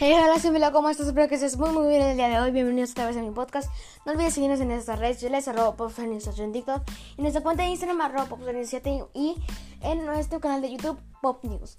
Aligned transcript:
Hey, 0.00 0.14
hola, 0.14 0.38
soy 0.38 0.52
Mila, 0.52 0.70
¿cómo 0.70 0.88
estás? 0.90 1.08
Espero 1.08 1.26
que 1.26 1.34
estés 1.34 1.56
muy 1.56 1.70
muy 1.70 1.88
bien 1.88 2.00
el 2.00 2.16
día 2.16 2.28
de 2.28 2.38
hoy. 2.38 2.52
Bienvenidos 2.52 2.92
otra 2.92 3.08
vez 3.08 3.16
a 3.16 3.20
mi 3.20 3.32
podcast. 3.32 3.68
No 4.06 4.12
olvides 4.12 4.34
seguirnos 4.34 4.60
en 4.60 4.70
estas 4.70 4.96
redes 5.00 5.16
sociales, 5.16 5.48
arroba 5.48 5.76
popfan7 5.76 6.38
en 6.38 6.52
TikTok, 6.52 6.82
en 7.16 7.22
nuestra 7.22 7.42
cuenta 7.42 7.64
de 7.64 7.70
Instagram, 7.70 8.00
arroba 8.02 8.28
popfan7 8.28 9.08
y 9.12 9.34
en 9.80 10.06
nuestro 10.06 10.38
canal 10.38 10.62
de 10.62 10.70
YouTube, 10.70 11.00
Pop 11.20 11.42
News. 11.42 11.78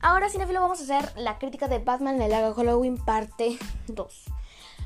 Ahora, 0.00 0.28
Cinefilo, 0.28 0.60
vamos 0.60 0.78
a 0.78 0.84
hacer 0.84 1.12
la 1.18 1.40
crítica 1.40 1.66
de 1.66 1.80
Batman 1.80 2.22
el 2.22 2.30
Laga 2.30 2.54
Halloween 2.54 2.96
parte 2.96 3.58
2. 3.88 4.24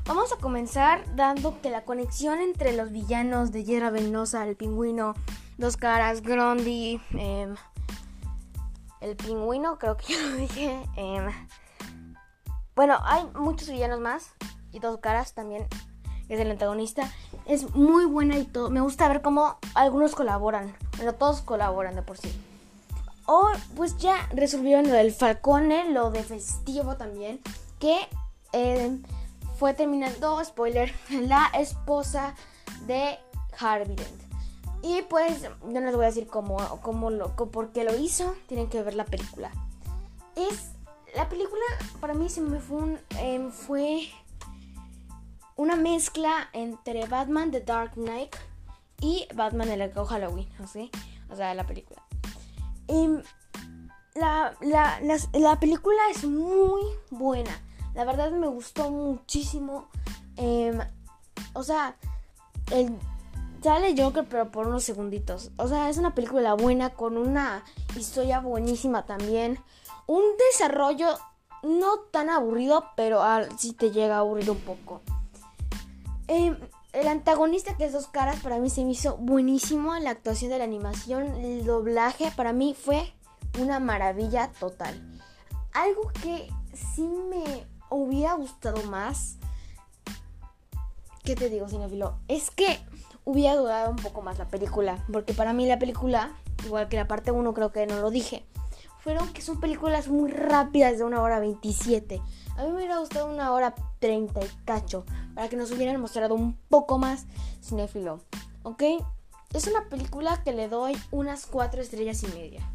Vamos 0.05 0.33
a 0.33 0.37
comenzar 0.37 1.15
dando 1.15 1.61
que 1.61 1.69
la 1.69 1.85
conexión 1.85 2.39
entre 2.41 2.73
los 2.73 2.91
villanos 2.91 3.51
de 3.51 3.65
Hiedra 3.65 3.91
Venosa, 3.91 4.47
el 4.47 4.55
pingüino, 4.55 5.13
Dos 5.59 5.77
Caras, 5.77 6.23
Grundy, 6.23 6.99
eh, 7.19 7.53
el 8.99 9.15
pingüino, 9.15 9.77
creo 9.77 9.95
que 9.95 10.13
ya 10.13 10.21
lo 10.23 10.35
dije, 10.37 10.81
eh, 10.97 11.27
bueno, 12.75 12.97
hay 13.03 13.25
muchos 13.35 13.69
villanos 13.69 13.99
más. 13.99 14.31
Y 14.71 14.79
dos 14.79 14.99
caras 14.99 15.33
también. 15.33 15.67
Es 16.29 16.39
el 16.39 16.49
antagonista. 16.49 17.11
Es 17.45 17.75
muy 17.75 18.05
buena 18.05 18.37
y 18.37 18.45
todo. 18.45 18.69
Me 18.69 18.81
gusta 18.81 19.07
ver 19.07 19.21
cómo 19.21 19.57
algunos 19.75 20.15
colaboran. 20.15 20.75
Bueno, 20.97 21.13
todos 21.13 21.41
colaboran 21.41 21.95
de 21.95 22.01
por 22.01 22.17
sí. 22.17 22.33
O 23.25 23.49
pues 23.75 23.97
ya 23.97 24.27
resolvieron 24.33 24.87
lo 24.87 24.93
del 24.93 25.13
Falcone, 25.13 25.91
lo 25.91 26.11
de 26.11 26.23
festivo 26.23 26.95
también. 26.95 27.39
Que 27.79 27.97
eh, 28.51 28.97
fue 29.57 29.73
terminando, 29.73 30.43
spoiler, 30.43 30.93
la 31.09 31.51
esposa 31.53 32.35
de 32.87 33.19
Harvey. 33.59 33.95
Y 34.81 35.01
pues 35.03 35.47
no 35.63 35.79
les 35.79 35.95
voy 35.95 36.03
a 36.03 36.07
decir 36.07 36.27
cómo, 36.27 36.57
cómo 36.81 37.09
lo, 37.09 37.33
por 37.35 37.71
qué 37.71 37.83
lo 37.83 37.95
hizo. 37.95 38.35
Tienen 38.47 38.69
que 38.69 38.83
ver 38.83 38.95
la 38.95 39.05
película. 39.05 39.51
Es 40.35 40.72
la 41.23 41.29
película 41.29 41.63
para 42.01 42.13
mí 42.13 42.29
se 42.29 42.41
me 42.41 42.59
fue, 42.59 43.01
em, 43.17 43.49
fue 43.49 44.09
una 45.55 45.77
mezcla 45.77 46.49
entre 46.51 47.05
Batman 47.07 47.49
The 47.49 47.61
Dark 47.61 47.93
Knight 47.93 48.35
y 48.99 49.25
Batman 49.33 49.69
el 49.69 49.83
arco 49.83 50.03
Halloween, 50.03 50.49
¿sí? 50.67 50.91
O 51.29 51.35
sea, 51.37 51.53
la 51.53 51.65
película. 51.65 52.03
Em, 52.89 53.23
la, 54.15 54.53
la, 54.59 55.59
película 55.61 56.01
es 56.11 56.25
muy 56.25 56.81
buena. 57.09 57.51
La 57.93 58.03
verdad 58.03 58.31
me 58.31 58.47
gustó 58.47 58.91
muchísimo. 58.91 59.87
Em, 60.35 60.77
o 61.53 61.63
sea, 61.63 61.95
el, 62.69 62.99
sale 63.63 63.95
Joker, 63.97 64.25
pero 64.29 64.51
por 64.51 64.67
unos 64.67 64.83
segunditos. 64.83 65.51
O 65.57 65.67
sea, 65.67 65.89
es 65.89 65.97
una 65.97 66.13
película 66.13 66.53
buena 66.53 66.91
con 66.91 67.17
una 67.17 67.63
historia 67.95 68.39
buenísima 68.39 69.05
también 69.05 69.59
un 70.07 70.23
desarrollo 70.51 71.07
no 71.63 71.99
tan 72.11 72.29
aburrido, 72.29 72.85
pero 72.95 73.21
sí 73.57 73.73
te 73.73 73.91
llega 73.91 74.15
a 74.15 74.19
aburrir 74.19 74.49
un 74.51 74.59
poco. 74.59 75.01
Em, 76.27 76.57
el 76.91 77.07
antagonista 77.07 77.77
que 77.77 77.85
es 77.85 77.93
dos 77.93 78.07
caras 78.07 78.41
para 78.41 78.59
mí 78.59 78.69
se 78.69 78.83
me 78.83 78.91
hizo 78.91 79.17
buenísimo. 79.17 79.95
La 79.95 80.11
actuación 80.11 80.51
de 80.51 80.57
la 80.57 80.65
animación, 80.65 81.23
el 81.35 81.65
doblaje 81.65 82.31
para 82.35 82.53
mí 82.53 82.75
fue 82.77 83.13
una 83.59 83.79
maravilla 83.79 84.51
total. 84.59 85.01
Algo 85.73 86.11
que 86.21 86.49
sí 86.73 87.07
me 87.29 87.65
hubiera 87.89 88.33
gustado 88.33 88.83
más. 88.83 89.37
¿Qué 91.23 91.35
te 91.35 91.49
digo, 91.49 91.69
Cinefilo? 91.69 92.19
Es 92.27 92.51
que 92.51 92.79
hubiera 93.25 93.55
durado 93.55 93.91
un 93.91 93.97
poco 93.97 94.21
más 94.21 94.37
la 94.37 94.47
película. 94.47 95.03
Porque 95.11 95.33
para 95.33 95.53
mí 95.53 95.67
la 95.67 95.79
película, 95.79 96.31
igual 96.65 96.87
que 96.89 96.97
la 96.97 97.07
parte 97.07 97.31
1 97.31 97.53
creo 97.53 97.71
que 97.71 97.85
no 97.87 97.99
lo 97.99 98.09
dije 98.11 98.45
fueron 99.03 99.33
que 99.33 99.41
son 99.41 99.59
películas 99.59 100.07
muy 100.07 100.31
rápidas 100.31 100.97
de 100.97 101.03
una 101.03 101.21
hora 101.21 101.39
27. 101.39 102.21
A 102.55 102.63
mí 102.63 102.69
me 102.69 102.77
hubiera 102.77 102.99
gustado 102.99 103.29
una 103.29 103.51
hora 103.51 103.75
30 103.99 104.39
y 104.39 104.47
cacho 104.63 105.05
para 105.35 105.49
que 105.49 105.57
nos 105.57 105.71
hubieran 105.71 105.99
mostrado 105.99 106.35
un 106.35 106.55
poco 106.69 106.97
más 106.97 107.25
cinéfilo. 107.61 108.21
¿Ok? 108.63 108.83
Es 109.53 109.67
una 109.67 109.89
película 109.89 110.41
que 110.43 110.53
le 110.53 110.69
doy 110.69 110.97
unas 111.11 111.45
4 111.47 111.81
estrellas 111.81 112.23
y 112.23 112.27
media. 112.27 112.71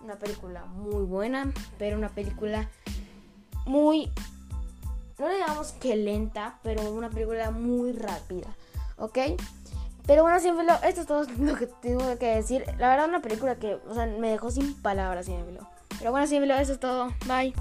Una 0.00 0.16
película 0.16 0.64
muy 0.66 1.02
buena, 1.02 1.52
pero 1.76 1.98
una 1.98 2.08
película 2.08 2.70
muy... 3.66 4.12
No 5.18 5.28
le 5.28 5.34
digamos 5.34 5.72
que 5.72 5.96
lenta, 5.96 6.60
pero 6.62 6.88
una 6.92 7.10
película 7.10 7.50
muy 7.50 7.92
rápida. 7.92 8.54
¿Ok? 8.96 9.18
Pero 10.06 10.22
bueno, 10.22 10.38
siempre 10.38 10.66
lo, 10.66 10.74
esto 10.82 11.00
es 11.00 11.06
todo 11.06 11.24
lo 11.38 11.56
que 11.56 11.66
tengo 11.66 12.18
que 12.18 12.26
decir. 12.26 12.64
La 12.78 12.90
verdad, 12.90 13.08
una 13.08 13.20
película 13.20 13.56
que, 13.56 13.78
o 13.88 13.94
sea, 13.94 14.06
me 14.06 14.30
dejó 14.30 14.50
sin 14.50 14.74
palabras, 14.80 15.26
Pero 15.98 16.10
bueno, 16.10 16.26
siempre 16.26 16.60
eso 16.60 16.72
es 16.72 16.80
todo. 16.80 17.08
Bye. 17.26 17.54